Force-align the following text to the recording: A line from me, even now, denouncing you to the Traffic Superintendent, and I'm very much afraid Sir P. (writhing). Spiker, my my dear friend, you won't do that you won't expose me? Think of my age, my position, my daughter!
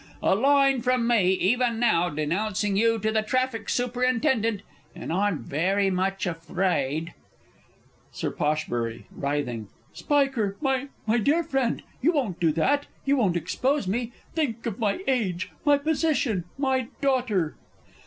A 0.23 0.33
line 0.33 0.81
from 0.81 1.07
me, 1.07 1.29
even 1.33 1.77
now, 1.79 2.09
denouncing 2.09 2.75
you 2.75 2.97
to 2.97 3.11
the 3.11 3.21
Traffic 3.21 3.69
Superintendent, 3.69 4.63
and 4.95 5.13
I'm 5.13 5.43
very 5.43 5.91
much 5.91 6.25
afraid 6.25 7.13
Sir 8.11 8.31
P. 8.31 9.05
(writhing). 9.15 9.67
Spiker, 9.93 10.57
my 10.59 10.87
my 11.05 11.19
dear 11.19 11.43
friend, 11.43 11.83
you 12.01 12.13
won't 12.13 12.39
do 12.39 12.51
that 12.53 12.87
you 13.05 13.15
won't 13.15 13.37
expose 13.37 13.87
me? 13.87 14.11
Think 14.33 14.65
of 14.65 14.79
my 14.79 15.03
age, 15.05 15.51
my 15.65 15.77
position, 15.77 16.45
my 16.57 16.87
daughter! 16.99 17.55